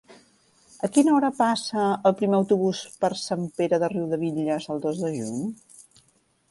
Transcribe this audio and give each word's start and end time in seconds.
A 0.85 0.87
quina 0.95 1.11
hora 1.17 1.29
passa 1.41 1.83
el 2.11 2.15
primer 2.21 2.39
autobús 2.39 2.81
per 3.05 3.13
Sant 3.27 3.47
Pere 3.61 3.81
de 3.85 3.93
Riudebitlles 3.95 4.69
el 4.77 4.85
dos 4.87 5.05
de 5.07 5.15
juny? 5.21 5.45